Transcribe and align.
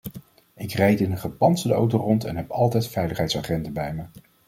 Ik 0.55 0.71
rijd 0.71 0.99
in 0.99 1.11
een 1.11 1.17
gepantserde 1.17 1.75
auto 1.75 1.97
rond 1.97 2.23
en 2.23 2.35
heb 2.35 2.49
altijd 2.49 2.87
veiligheidsagenten 2.87 3.73
bij 3.73 3.93
me. 3.93 4.03